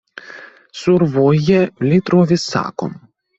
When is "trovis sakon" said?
2.09-2.99